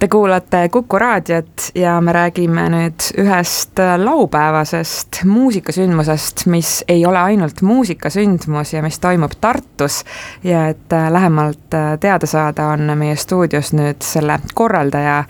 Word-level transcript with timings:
Te 0.00 0.08
kuulate 0.08 0.68
Kuku 0.68 0.98
raadiot 0.98 1.62
ja 1.74 1.96
me 2.00 2.12
räägime 2.14 2.68
nüüd 2.70 3.06
ühest 3.18 3.80
laupäevasest 3.98 5.24
muusikasündmusest, 5.26 6.44
mis 6.46 6.84
ei 6.88 7.02
ole 7.06 7.18
ainult 7.18 7.64
muusikasündmus 7.66 8.76
ja 8.76 8.82
mis 8.82 9.00
toimub 9.02 9.34
Tartus. 9.40 10.04
ja 10.44 10.68
et 10.68 10.94
lähemalt 11.10 11.74
teada 12.00 12.26
saada, 12.26 12.68
on 12.78 12.94
meie 12.98 13.16
stuudios 13.16 13.72
nüüd 13.72 13.98
selle 14.06 14.38
korraldaja. 14.54 15.24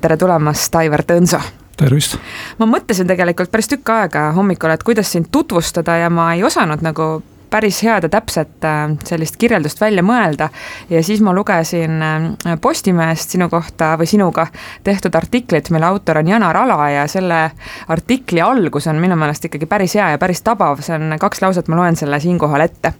tere 0.00 0.16
tulemast, 0.16 0.74
Aivar 0.74 1.06
Tõnso 1.06 1.38
tervist! 1.76 2.18
ma 2.58 2.66
mõtlesin 2.66 3.06
tegelikult 3.06 3.54
päris 3.54 3.70
tükk 3.70 3.94
aega 4.00 4.32
hommikul, 4.32 4.74
et 4.74 4.82
kuidas 4.82 5.14
sind 5.14 5.30
tutvustada 5.30 5.96
ja 5.96 6.10
ma 6.10 6.32
ei 6.34 6.42
osanud 6.42 6.82
nagu 6.82 7.22
päris 7.50 7.82
head 7.82 8.06
ja 8.06 8.08
täpset 8.08 8.64
äh, 8.64 8.94
sellist 9.04 9.36
kirjeldust 9.36 9.80
välja 9.80 10.02
mõelda. 10.02 10.48
ja 10.90 11.02
siis 11.02 11.20
ma 11.24 11.34
lugesin 11.34 12.02
äh, 12.02 12.58
Postimehest 12.60 13.36
sinu 13.36 13.48
kohta 13.48 13.94
või 13.98 14.06
sinuga 14.06 14.46
tehtud 14.84 15.14
artiklit, 15.14 15.70
mille 15.70 15.86
autor 15.86 16.18
on 16.18 16.28
Janar 16.28 16.56
Ala 16.56 16.90
ja 16.90 17.06
selle 17.08 17.50
artikli 17.88 18.40
algus 18.40 18.86
on 18.86 19.00
minu 19.00 19.16
meelest 19.16 19.44
ikkagi 19.44 19.66
päris 19.66 19.94
hea 19.94 20.10
ja 20.14 20.18
päris 20.18 20.42
tabav, 20.42 20.82
see 20.82 20.96
on 20.96 21.16
kaks 21.20 21.42
lauset, 21.42 21.68
ma 21.68 21.80
loen 21.80 21.96
selle 21.96 22.20
siinkohal 22.20 22.66
ette. 22.66 22.92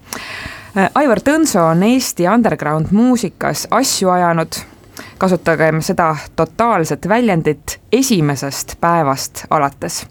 Äh, 0.77 0.91
Aivar 0.95 1.21
Tõnso 1.25 1.71
on 1.71 1.83
Eesti 1.83 2.29
underground 2.29 2.93
muusikas 2.93 3.67
asju 3.71 4.11
ajanud 4.15 4.63
kasutagem 5.19 5.83
seda 5.83 6.17
totaalset 6.37 7.09
väljendit 7.09 7.81
esimesest 7.93 8.77
päevast 8.81 9.45
alates. 9.51 10.07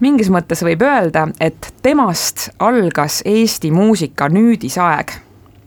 mingis 0.00 0.30
mõttes 0.30 0.62
võib 0.64 0.82
öelda, 0.82 1.28
et 1.40 1.74
temast 1.82 2.48
algas 2.58 3.22
Eesti 3.24 3.70
muusika 3.70 4.28
nüüdisaeg. 4.28 5.12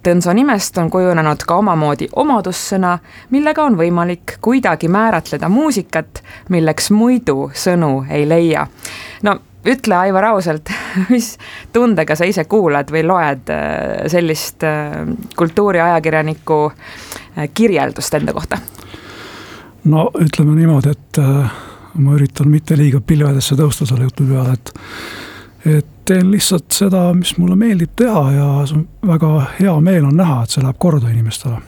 Tõnso 0.03 0.33
nimest 0.33 0.77
on 0.77 0.89
kujunenud 0.89 1.43
ka 1.43 1.55
omamoodi 1.59 2.07
omadussõna, 2.15 2.97
millega 3.29 3.63
on 3.63 3.75
võimalik 3.77 4.37
kuidagi 4.41 4.87
määratleda 4.87 5.49
muusikat, 5.49 6.23
milleks 6.49 6.91
muidu 6.91 7.51
sõnu 7.53 8.05
ei 8.09 8.29
leia. 8.29 8.67
no 9.23 9.39
ütle, 9.65 9.95
Aivar, 9.95 10.25
ausalt, 10.25 10.71
mis 11.13 11.37
tundega 11.73 12.15
sa 12.15 12.25
ise 12.25 12.45
kuulad 12.49 12.91
või 12.91 13.03
loed 13.07 13.51
äh, 13.53 14.07
sellist 14.11 14.63
äh, 14.63 15.03
kultuuriajakirjaniku 15.35 16.59
äh, 16.71 17.49
kirjeldust 17.53 18.13
enda 18.13 18.33
kohta? 18.33 18.61
No 19.85 20.09
ütleme 20.19 20.55
niimoodi, 20.57 20.91
et 20.91 21.19
ma 21.99 22.15
üritan 22.15 22.49
mitte 22.51 22.77
liiga 22.77 23.01
pilvedesse 23.01 23.55
tõusta 23.59 23.87
selle 23.89 24.09
jutu 24.09 24.27
peale, 24.29 24.57
et 24.57 24.73
et 25.69 25.87
teen 26.07 26.29
lihtsalt 26.31 26.71
seda, 26.71 27.09
mis 27.13 27.33
mulle 27.37 27.57
meeldib 27.59 27.91
teha 27.99 28.21
ja 28.31 28.45
väga 29.05 29.31
hea 29.57 29.73
meel 29.83 30.05
on 30.07 30.15
näha, 30.17 30.43
et 30.43 30.55
see 30.55 30.63
läheb 30.63 30.79
korda 30.79 31.11
inimestele. 31.11 31.59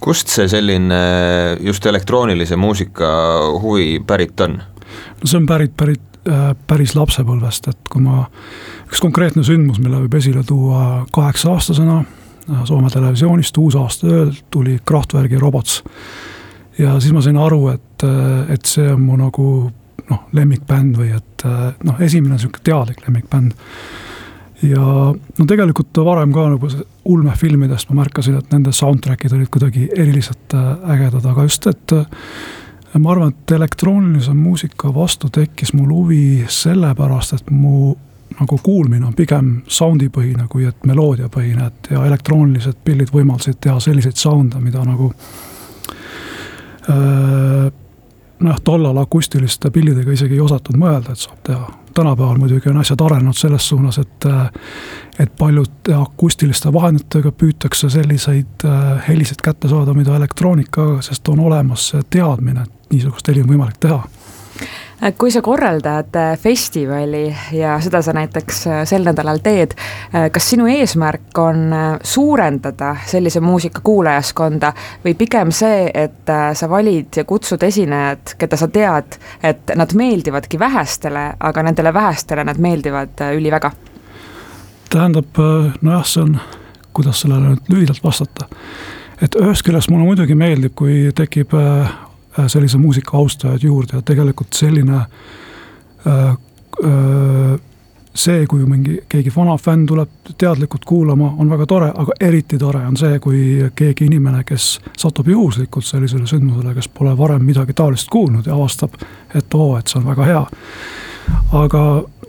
kust 0.00 0.28
see 0.28 0.48
selline 0.48 1.00
just 1.60 1.86
elektroonilise 1.86 2.56
muusika 2.56 3.10
huvi 3.62 4.02
pärit 4.06 4.40
on? 4.40 4.58
no 4.58 5.26
see 5.26 5.38
on 5.38 5.46
pärit, 5.46 5.76
pärit 5.76 6.14
Äh, 6.24 6.54
päris 6.66 6.94
lapsepõlvest, 6.96 7.66
et 7.68 7.88
kui 7.92 8.00
ma, 8.00 8.22
üks 8.88 9.02
konkreetne 9.04 9.42
sündmus, 9.44 9.76
mille 9.76 9.98
võib 10.06 10.14
esile 10.16 10.40
tuua 10.48 11.02
kaheksa-aastasena 11.12 11.98
äh, 12.00 12.62
Soome 12.64 12.88
televisioonist 12.88 13.58
uusaastaööl 13.60 14.30
tuli 14.48 14.78
Kraftwerki 14.88 15.36
Robots. 15.36 15.82
Ja 16.78 17.00
siis 17.00 17.12
ma 17.14 17.22
sain 17.22 17.38
aru, 17.40 17.68
et, 17.74 18.06
äh, 18.06 18.54
et 18.54 18.66
see 18.68 18.86
on 18.92 19.02
mu 19.04 19.18
nagu 19.20 19.48
noh, 20.10 20.24
lemmikbänd 20.36 20.98
või 21.00 21.12
et 21.16 21.44
noh, 21.84 22.00
esimene 22.00 22.38
sihuke 22.40 22.60
teadlik 22.64 23.04
lemmikbänd. 23.06 23.52
ja 24.64 24.82
no 25.12 25.46
tegelikult 25.48 25.96
varem 26.04 26.32
ka 26.32 26.46
nagu 26.54 26.68
ulmefilmidest 27.04 27.90
ma 27.90 28.02
märkasin, 28.02 28.38
et 28.38 28.52
nende 28.52 28.72
soundtrack'id 28.72 29.32
olid 29.36 29.50
kuidagi 29.52 29.88
eriliselt 29.96 30.54
ägedad, 30.56 31.24
aga 31.24 31.44
just, 31.44 31.66
et 31.66 31.96
ma 32.98 33.12
arvan, 33.12 33.32
et 33.32 33.56
elektroonilise 33.56 34.32
muusika 34.36 34.92
vastu 34.94 35.28
tekkis 35.28 35.74
mul 35.74 35.92
huvi 35.92 36.44
sellepärast, 36.48 37.36
et 37.36 37.50
mu 37.50 37.94
nagu 38.38 38.58
kuulmine 38.62 39.06
on 39.06 39.14
pigem 39.14 39.50
sound'ipõhine 39.68 40.48
kui 40.50 40.64
et 40.68 40.86
meloodiapõhine, 40.88 41.66
et 41.66 41.90
ja 41.94 42.06
elektroonilised 42.08 42.80
pillid 42.84 43.12
võimaldasid 43.14 43.60
teha 43.60 43.76
selliseid 43.80 44.18
sound'e, 44.18 44.62
mida 44.64 44.82
nagu 44.84 45.12
äh, 45.12 45.53
noh, 46.88 48.60
tollal 48.64 48.98
akustiliste 49.00 49.70
pillidega 49.70 50.12
isegi 50.12 50.36
ei 50.36 50.42
osatud 50.44 50.76
mõelda, 50.78 51.12
et 51.14 51.22
saab 51.22 51.40
teha. 51.46 51.70
tänapäeval 51.94 52.38
muidugi 52.38 52.68
on 52.68 52.80
asjad 52.82 53.00
arenenud 53.00 53.36
selles 53.38 53.68
suunas, 53.68 53.98
et 53.98 54.26
et 55.18 55.36
paljude 55.38 55.94
akustiliste 55.94 56.72
vahenditega 56.72 57.32
püütakse 57.32 57.90
selliseid 57.90 58.64
äh, 58.64 59.08
helisid 59.08 59.42
kätte 59.42 59.68
saada, 59.68 59.94
mida 59.94 60.16
elektroonikaga, 60.16 61.02
sest 61.02 61.28
on 61.28 61.40
olemas 61.40 61.88
see 61.88 62.02
teadmine, 62.10 62.66
et 62.66 62.90
niisugust 62.92 63.28
heli 63.28 63.42
on 63.42 63.52
võimalik 63.54 63.78
teha 63.80 64.02
kui 65.18 65.30
sa 65.30 65.42
korraldad 65.42 66.16
äh, 66.16 66.38
festivali 66.38 67.36
ja 67.52 67.76
seda 67.80 68.02
sa 68.02 68.12
näiteks 68.16 68.66
äh, 68.66 68.80
sel 68.88 69.04
nädalal 69.04 69.40
teed, 69.44 69.74
äh, 70.14 70.30
kas 70.32 70.48
sinu 70.50 70.66
eesmärk 70.70 71.38
on 71.38 71.74
suurendada 72.02 72.94
sellise 73.06 73.40
muusika 73.44 73.82
kuulajaskonda 73.84 74.72
või 75.04 75.14
pigem 75.18 75.52
see, 75.52 75.90
et 75.94 76.32
sa 76.54 76.68
valid 76.70 77.16
ja 77.16 77.24
kutsud 77.28 77.62
esinejad, 77.62 78.36
keda 78.38 78.56
sa 78.56 78.68
tead, 78.68 79.18
et 79.42 79.74
nad 79.76 79.92
meeldivadki 79.94 80.58
vähestele, 80.58 81.26
aga 81.40 81.62
nendele 81.62 81.94
vähestele 81.94 82.44
nad 82.44 82.58
meeldivad 82.58 83.24
üliväga? 83.34 83.72
tähendab, 84.94 85.40
nojah, 85.82 86.04
see 86.06 86.22
on, 86.22 86.36
kuidas 86.94 87.24
sellele 87.24 87.54
nüüd 87.54 87.70
lühidalt 87.72 88.04
vastata. 88.04 88.46
et 89.22 89.34
ühest 89.34 89.66
küljest 89.66 89.90
mulle 89.90 90.06
muidugi 90.06 90.36
meeldib, 90.38 90.74
kui 90.78 91.10
tekib 91.14 91.54
Äh, 91.84 91.90
sellise 92.46 92.78
muusika 92.78 93.16
austajaid 93.16 93.62
juurde 93.62 93.96
ja 93.96 94.02
tegelikult 94.02 94.52
selline 94.52 94.96
äh, 94.96 96.28
äh, 96.84 97.60
see, 98.14 98.46
kui 98.46 98.64
mingi, 98.66 98.98
keegi 99.08 99.32
vana 99.34 99.56
fänn 99.58 99.86
tuleb 99.86 100.32
teadlikult 100.38 100.84
kuulama, 100.86 101.32
on 101.38 101.50
väga 101.50 101.66
tore, 101.66 101.90
aga 101.94 102.14
eriti 102.20 102.58
tore 102.58 102.84
on 102.86 102.96
see, 102.96 103.18
kui 103.22 103.40
keegi 103.76 104.06
inimene, 104.06 104.44
kes 104.46 104.68
satub 104.98 105.28
juhuslikult 105.28 105.86
sellisele 105.86 106.26
sündmusele, 106.30 106.74
kes 106.76 106.88
pole 106.94 107.14
varem 107.18 107.42
midagi 107.44 107.74
taolist 107.74 108.10
kuulnud 108.12 108.46
ja 108.46 108.54
avastab, 108.54 108.94
et 109.34 109.54
oo, 109.54 109.74
et 109.78 109.90
see 109.90 109.98
on 109.98 110.06
väga 110.12 110.28
hea. 110.30 110.44
aga 111.52 111.82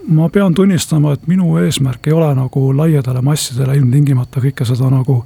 ma 0.08 0.30
pean 0.30 0.54
tunnistama, 0.54 1.14
et 1.14 1.28
minu 1.28 1.58
eesmärk 1.58 2.08
ei 2.08 2.14
ole 2.14 2.34
nagu 2.36 2.66
laiadele 2.78 3.22
massidele 3.22 3.78
ilmtingimata 3.78 4.42
kõike 4.42 4.66
seda 4.66 4.90
nagu 4.90 5.24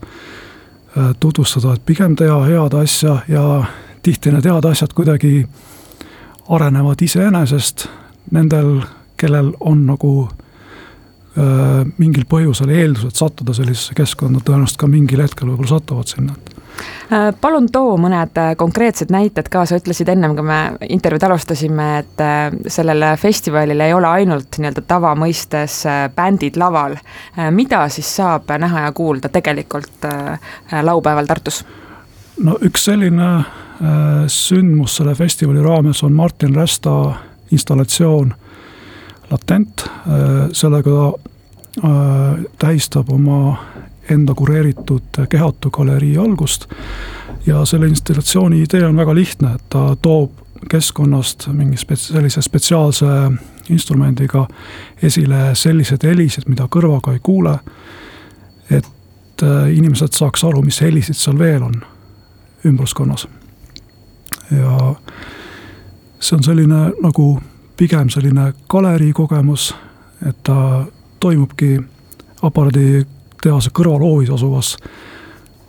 tutvustada, 1.19 1.73
et 1.73 1.85
pigem 1.85 2.15
teha 2.15 2.39
head 2.47 2.73
asja 2.73 3.19
ja 3.27 3.43
tihti 4.03 4.31
need 4.31 4.45
head 4.45 4.65
asjad 4.65 4.93
kuidagi 4.95 5.47
arenevad 6.49 7.01
iseenesest 7.01 7.87
nendel, 8.31 8.81
kellel 9.17 9.53
on 9.59 9.85
nagu 9.89 10.13
öö, 11.37 11.83
mingil 11.97 12.25
põhjusel 12.29 12.71
eeldused 12.73 13.17
sattuda 13.17 13.53
sellisesse 13.53 13.97
keskkonda, 13.97 14.41
tõenäoliselt 14.45 14.81
ka 14.81 14.89
mingil 14.89 15.21
hetkel 15.23 15.51
võib-olla 15.51 15.71
satuvad 15.75 16.09
sinna 16.09 16.35
äh, 17.11 17.29
palun 17.41 17.69
too 17.73 17.97
mõned 18.01 18.41
äh, 18.41 18.51
konkreetsed 18.57 19.13
näited 19.13 19.49
ka, 19.51 19.65
sa 19.69 19.77
ütlesid 19.81 20.09
ennem, 20.13 20.35
kui 20.37 20.47
me 20.47 20.59
intervjuud 20.89 21.27
alustasime, 21.29 21.87
et 22.03 22.25
äh, 22.25 22.41
sellel 22.67 23.05
festivalil 23.21 23.85
ei 23.85 23.93
ole 23.93 24.09
ainult 24.21 24.57
nii-öelda 24.57 24.85
tavamõistes 24.89 25.81
bändid 26.15 26.57
laval. 26.57 26.97
mida 27.51 27.85
siis 27.89 28.09
saab 28.15 28.49
näha 28.57 28.87
ja 28.87 28.91
kuulda 28.91 29.29
tegelikult 29.29 30.05
laupäeval 30.81 31.29
Tartus? 31.29 31.63
no 32.43 32.57
üks 32.65 32.85
selline 32.89 33.31
sündmus 34.27 34.97
selle 34.99 35.13
festivali 35.15 35.61
raames 35.63 36.03
on 36.03 36.13
Martin 36.13 36.55
Rästa 36.55 37.13
installatsioon 37.51 38.33
Latent, 39.31 39.81
äh, 39.81 40.49
sellega 40.51 41.13
äh, 41.77 42.45
tähistab 42.59 43.09
oma 43.09 43.57
enda 44.09 44.33
kureeritud 44.33 45.27
Kehatu 45.29 45.69
galerii 45.69 46.17
algust. 46.17 46.67
ja 47.45 47.65
selle 47.65 47.87
installatsiooni 47.87 48.61
idee 48.61 48.85
on 48.85 48.97
väga 48.97 49.15
lihtne, 49.15 49.53
et 49.55 49.61
ta 49.69 49.95
toob 50.01 50.31
keskkonnast 50.69 51.47
mingi 51.47 51.77
spets-, 51.77 52.09
sellise 52.13 52.41
spetsiaalse 52.41 53.05
instrumendiga 53.69 54.47
esile 55.03 55.55
sellised 55.55 56.03
helisid, 56.03 56.49
mida 56.49 56.67
kõrvaga 56.67 57.13
ei 57.13 57.19
kuule. 57.23 57.59
et 58.71 59.41
inimesed 59.71 60.13
saaks 60.13 60.43
aru, 60.43 60.61
mis 60.61 60.81
helisid 60.81 61.15
seal 61.15 61.39
veel 61.39 61.63
on 61.63 61.81
ümbruskonnas 62.65 63.27
ja 64.51 64.95
see 66.19 66.37
on 66.37 66.43
selline 66.43 66.81
nagu 67.01 67.27
pigem 67.77 68.09
selline 68.09 68.53
galerii 68.69 69.13
kogemus, 69.13 69.73
et 70.27 70.43
ta 70.43 70.85
toimubki 71.19 71.77
aparaaditehase 72.41 73.71
kõrvalhoovis 73.75 74.33
asuvas 74.35 74.75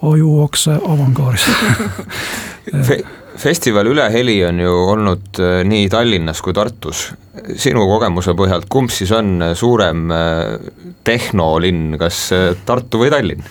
ajuokse 0.02 0.78
avangaaris 0.88 1.46
Fe 2.86 3.02
festival 3.40 3.86
Üleheli 3.86 4.44
on 4.44 4.58
ju 4.60 4.72
olnud 4.92 5.38
äh, 5.40 5.62
nii 5.64 5.88
Tallinnas 5.88 6.42
kui 6.44 6.52
Tartus. 6.52 7.12
sinu 7.56 7.86
kogemuse 7.88 8.34
põhjalt, 8.36 8.66
kumb 8.68 8.90
siis 8.92 9.12
on 9.16 9.40
suurem 9.56 10.10
äh, 10.12 10.58
tehnolinn, 11.04 11.96
kas 11.98 12.18
äh, 12.36 12.50
Tartu 12.66 13.00
või 13.00 13.10
Tallinn? 13.10 13.46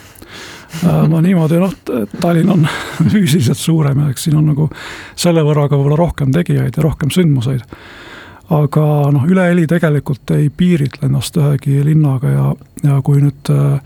Ma 1.10 1.21
niimoodi, 1.21 1.60
noh, 1.62 1.74
Tallinn 2.19 2.51
on 2.54 2.68
füüsiliselt 3.12 3.57
suurem 3.57 4.04
ja 4.04 4.12
eks 4.13 4.27
siin 4.27 4.38
on 4.39 4.51
nagu 4.51 4.69
selle 5.18 5.44
võrra 5.45 5.68
ka 5.69 5.77
võib-olla 5.77 5.98
rohkem 6.00 6.33
tegijaid 6.36 6.77
ja 6.77 6.86
rohkem 6.86 7.12
sündmuseid. 7.13 7.66
aga 8.50 8.86
noh, 9.13 9.25
Üle-Heli 9.30 9.68
tegelikult 9.69 10.31
ei 10.38 10.50
piiritle 10.50 11.10
ennast 11.10 11.38
ühegi 11.38 11.83
linnaga 11.86 12.31
ja, 12.33 12.48
ja 12.83 13.01
kui 13.06 13.21
nüüd 13.21 13.51
äh, 13.54 13.77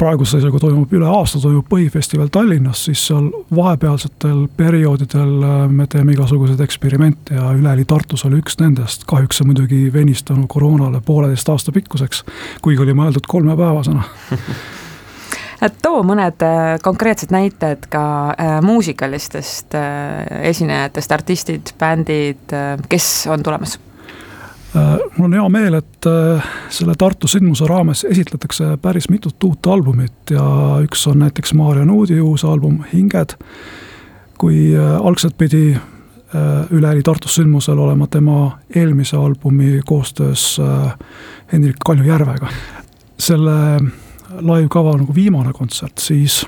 praeguse 0.00 0.38
seisuga 0.38 0.58
toimub 0.62 0.92
üle 0.96 1.06
aasta, 1.10 1.38
toimub 1.42 1.66
põhifestival 1.68 2.30
Tallinnas, 2.32 2.86
siis 2.86 3.02
seal 3.10 3.28
vahepealsetel 3.54 4.46
perioodidel 4.56 5.34
äh, 5.44 5.62
me 5.68 5.86
teeme 5.90 6.14
igasuguseid 6.16 6.60
eksperimente 6.64 7.36
ja 7.36 7.52
Üleli 7.56 7.84
Tartus 7.84 8.24
oli 8.28 8.40
üks 8.40 8.58
nendest, 8.62 9.04
kahjuks 9.10 9.42
see 9.42 9.50
muidugi 9.50 9.86
venis 9.92 10.24
tänu 10.26 10.46
koroonale 10.48 11.02
pooleteist 11.04 11.50
aasta 11.52 11.74
pikkuseks, 11.76 12.24
kuigi 12.62 12.86
oli 12.86 12.96
mõeldud 12.96 13.28
kolmepäevasena 13.28 14.06
too 15.82 16.00
mõned 16.06 16.42
äh, 16.44 16.78
konkreetsed 16.82 17.32
näited 17.34 17.86
ka 17.92 18.02
äh, 18.32 18.56
muusikalistest 18.64 19.76
äh, 19.76 20.24
esinejatest, 20.50 21.12
artistid, 21.12 21.74
bändid 21.78 22.56
kes 22.88 23.12
on 23.30 23.42
tulemas 23.42 23.78
mul 25.16 25.26
on 25.26 25.32
hea 25.34 25.44
meel, 25.50 25.74
et 25.80 26.06
selle 26.70 26.94
Tartu 26.94 27.26
sündmuse 27.26 27.66
raames 27.66 28.04
esitletakse 28.06 28.76
päris 28.78 29.08
mitut 29.10 29.42
uut 29.42 29.66
albumit 29.66 30.30
ja 30.30 30.44
üks 30.84 31.08
on 31.10 31.18
näiteks 31.24 31.56
Maarja 31.58 31.82
Nuudi 31.84 32.20
uus 32.22 32.44
album 32.46 32.76
Hinged. 32.92 33.34
kui 34.38 34.70
algselt 34.78 35.34
pidi 35.38 35.74
Üle-Eli 36.70 37.02
Tartus 37.02 37.34
sündmusel 37.40 37.82
olema 37.82 38.06
tema 38.06 38.60
eelmise 38.70 39.16
albumi 39.16 39.80
koostöös 39.86 40.60
Hendrik 41.52 41.82
Kaljujärvega. 41.84 42.46
selle 43.18 43.58
live-kava 44.38 44.96
nagu 45.00 45.14
viimane 45.14 45.52
kontsert, 45.52 45.98
siis 45.98 46.44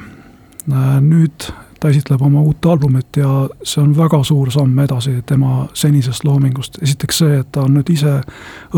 nüüd 1.02 1.49
ta 1.82 1.90
esitleb 1.90 2.23
oma 2.23 2.40
uut 2.46 2.67
albumit 2.70 3.17
ja 3.19 3.29
see 3.67 3.82
on 3.82 3.96
väga 3.96 4.20
suur 4.25 4.52
samm 4.55 4.79
edasi 4.84 5.17
tema 5.26 5.67
senisest 5.75 6.25
loomingust. 6.25 6.79
esiteks 6.82 7.19
see, 7.19 7.40
et 7.40 7.49
ta 7.52 7.64
on 7.67 7.75
nüüd 7.75 7.90
ise 7.90 8.20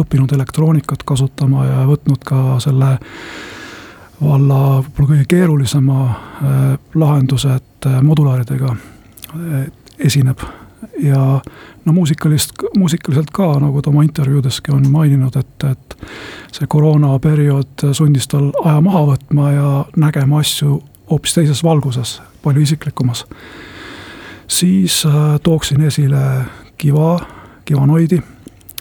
õppinud 0.00 0.32
elektroonikat 0.32 1.04
kasutama 1.04 1.66
ja 1.66 1.84
võtnud 1.90 2.24
ka 2.24 2.56
selle 2.64 2.94
valla 4.22 4.60
võib-olla 4.80 5.10
kõige 5.10 5.28
keerulisema 5.34 6.00
äh, 6.08 6.58
lahenduse, 6.94 7.58
et 7.60 7.88
äh, 7.90 8.00
modulaaridega 8.02 8.72
äh, 8.72 9.66
esineb 9.98 10.40
ja 11.02 11.40
no 11.84 11.92
muusikalist, 11.92 12.52
muusikaliselt 12.76 13.30
ka, 13.34 13.54
nagu 13.60 13.82
ta 13.82 13.90
oma 13.90 14.02
intervjuudeski 14.06 14.72
on 14.72 14.88
maininud, 14.90 15.36
et, 15.36 15.68
et 15.70 15.96
see 16.52 16.66
koroonaperiood 16.70 17.86
sundis 17.92 18.28
tal 18.30 18.50
aja 18.64 18.80
maha 18.84 19.04
võtma 19.12 19.50
ja 19.52 19.70
nägema 19.96 20.42
asju 20.44 20.80
hoopis 21.10 21.34
teises 21.34 21.64
valguses, 21.64 22.20
palju 22.42 22.62
isiklikumas. 22.62 23.26
siis 24.48 25.06
äh, 25.06 25.40
tooksin 25.42 25.80
esile 25.80 26.44
Kiva, 26.78 27.20
Kivanoidi, 27.64 28.22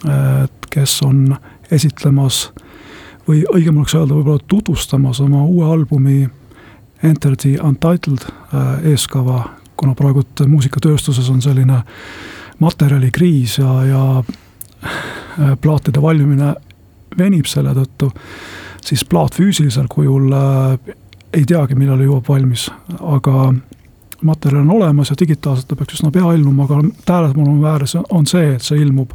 äh, 0.08 0.48
kes 0.70 1.02
on 1.02 1.36
esitlemas 1.70 2.50
või 3.28 3.44
õigem 3.54 3.76
oleks 3.80 3.94
öelda, 3.94 4.14
võib-olla 4.14 4.44
tutvustamas 4.48 5.20
oma 5.20 5.44
uue 5.44 5.66
albumi 5.72 6.28
Enter 7.02 7.36
the 7.36 7.58
Untitled 7.62 8.24
äh, 8.24 8.84
eeskava, 8.92 9.44
kuna 9.76 9.94
praegu 9.98 10.22
muusikatööstuses 10.46 11.30
on 11.30 11.42
selline 11.42 11.80
materjalikriis 12.62 13.58
ja, 13.58 13.72
ja 13.88 15.54
plaatide 15.60 16.02
valmimine 16.02 16.54
venib 17.18 17.46
selle 17.50 17.74
tõttu, 17.74 18.10
siis 18.84 19.04
plaat 19.08 19.34
füüsilisel 19.34 19.88
kujul 19.90 20.30
ei 21.34 21.44
teagi, 21.46 21.74
millal 21.78 22.02
jõuab 22.04 22.28
valmis, 22.28 22.68
aga 23.00 23.52
materjal 24.24 24.62
on 24.62 24.70
olemas 24.70 25.10
ja 25.10 25.16
digitaalselt 25.20 25.68
ta 25.68 25.76
peaks 25.76 25.98
üsna 25.98 26.10
pea 26.12 26.32
ilmuma, 26.36 26.64
aga 26.64 26.80
tähelepanu 27.06 27.56
väärne 27.62 28.02
on 28.10 28.26
see, 28.26 28.54
et 28.54 28.62
see 28.62 28.80
ilmub 28.82 29.12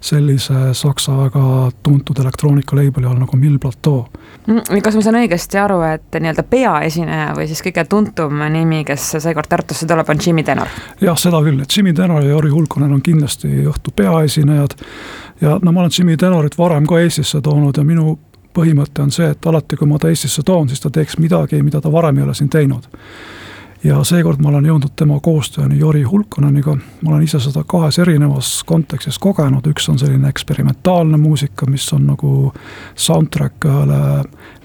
sellise 0.00 0.74
saksa 0.76 1.16
väga 1.16 1.42
tuntud 1.82 2.18
elektroonika 2.22 2.76
label'i 2.76 3.08
all 3.08 3.20
nagu 3.20 3.36
Mill 3.36 3.58
Plateau. 3.58 4.04
Mm, 4.46 4.80
kas 4.82 4.96
ma 4.96 5.04
saan 5.04 5.20
õigesti 5.20 5.60
aru, 5.60 5.80
et 5.88 6.20
nii-öelda 6.20 6.44
peaesineja 6.50 7.34
või 7.36 7.48
siis 7.50 7.60
kõige 7.64 7.84
tuntum 7.88 8.40
nimi, 8.52 8.84
kes 8.88 9.10
seekord 9.18 9.50
Tartusse 9.50 9.88
tuleb, 9.88 10.08
on 10.08 10.22
Jimmy 10.26 10.44
Tenor? 10.46 10.70
jah, 11.00 11.18
seda 11.20 11.42
küll, 11.44 11.60
et 11.60 11.76
Jimmy 11.76 11.92
Tenor 11.96 12.24
ja 12.24 12.36
Jari 12.36 12.54
Hulkonen 12.54 12.92
on 12.96 13.02
kindlasti 13.04 13.66
õhtu 13.68 13.92
peaesinejad 13.96 14.76
ja 15.40 15.58
no 15.62 15.72
ma 15.72 15.84
olen 15.84 15.94
Jimmy 15.98 16.16
Tenorit 16.16 16.58
varem 16.58 16.86
ka 16.88 17.00
Eestisse 17.00 17.40
toonud 17.44 17.76
ja 17.76 17.84
minu 17.84 18.18
põhimõte 18.56 19.02
on 19.04 19.12
see, 19.14 19.28
et 19.30 19.46
alati, 19.46 19.78
kui 19.78 19.88
ma 19.88 19.98
ta 19.98 20.10
Eestisse 20.10 20.42
toon, 20.46 20.68
siis 20.68 20.82
ta 20.82 20.90
teeks 20.90 21.18
midagi, 21.22 21.62
mida 21.62 21.80
ta 21.80 21.92
varem 21.92 22.18
ei 22.18 22.26
ole 22.26 22.34
siin 22.34 22.50
teinud. 22.50 22.88
Ja 23.84 24.00
seekord 24.04 24.40
ma 24.42 24.50
olen 24.50 24.66
jõudnud 24.68 24.92
tema 24.96 25.16
koostööni 25.24 25.78
Jori 25.80 26.02
Hulkoneniga, 26.04 26.74
ma 26.76 27.12
olen 27.12 27.24
ise 27.24 27.40
seda 27.40 27.62
kahes 27.68 27.98
erinevas 28.02 28.52
kontekstis 28.68 29.18
kogenud, 29.18 29.66
üks 29.70 29.88
on 29.92 29.98
selline 30.00 30.28
eksperimentaalne 30.28 31.20
muusika, 31.20 31.68
mis 31.70 31.86
on 31.96 32.06
nagu 32.10 32.52
soundtrack 32.94 33.64
ühele 33.70 34.00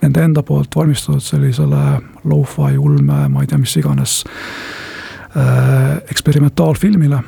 nende 0.01 0.25
enda 0.27 0.43
poolt 0.43 0.75
valmistatud 0.75 1.23
sellisele 1.23 1.85
lo-fi 2.27 2.75
ulme, 2.77 3.25
ma 3.31 3.43
ei 3.43 3.51
tea, 3.51 3.61
mis 3.61 3.77
iganes 3.79 4.21
äh, 5.35 5.95
eksperimentaalfilmile, 6.11 7.23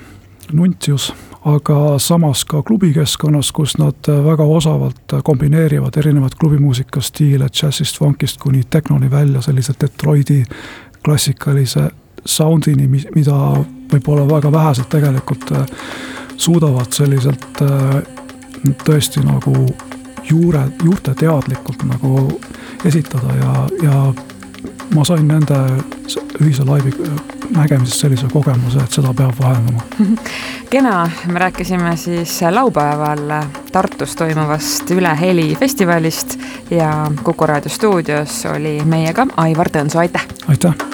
Nuntius 0.55 1.11
aga 1.47 1.99
samas 1.99 2.43
ka 2.47 2.61
klubikeskkonnas, 2.65 3.51
kus 3.55 3.77
nad 3.79 4.07
väga 4.07 4.43
osavalt 4.43 5.13
kombineerivad 5.23 5.95
erinevaid 5.97 6.35
klubimuusika 6.39 7.01
stiile, 7.01 7.47
džässist, 7.47 7.99
funkist 7.99 8.39
kuni 8.41 8.63
tehnoni 8.69 9.11
välja, 9.11 9.41
sellise 9.41 9.75
Detroiti 9.81 10.41
klassikalise 11.07 11.88
sound'ini, 12.27 12.88
mida 12.92 13.38
võib-olla 13.92 14.27
väga 14.27 14.51
vähesed 14.51 14.89
tegelikult 14.92 15.51
äh, 15.56 15.65
suudavad 16.38 16.92
selliselt 16.92 17.62
äh, 17.63 18.01
tõesti 18.83 19.24
nagu 19.24 19.54
juure, 20.27 20.65
juurteteadlikult 20.83 21.86
nagu 21.88 22.25
esitada 22.86 23.38
ja, 23.39 23.54
ja 23.83 24.01
ma 24.95 25.06
sain 25.07 25.27
nende 25.27 25.57
ühise 26.42 26.65
laivi 26.68 26.92
nägemisest 27.56 28.04
sellise 28.04 28.27
kogemuse, 28.31 28.81
et 28.83 28.98
seda 28.98 29.13
peab 29.15 29.39
vahendama. 29.39 29.86
kena, 30.74 30.98
me 31.31 31.39
rääkisime 31.45 31.95
siis 31.98 32.39
laupäeval 32.51 33.31
Tartus 33.71 34.15
toimuvast 34.19 34.92
Üle 34.92 35.15
heli 35.19 35.50
festivalist 35.56 36.38
ja 36.71 36.92
Kuku 37.24 37.48
raadio 37.48 37.71
stuudios 37.71 38.44
oli 38.51 38.80
meiega 38.86 39.27
Aivar 39.38 39.71
Tõnsoo, 39.71 40.04
aitäh! 40.04 40.27
aitäh! 40.48 40.86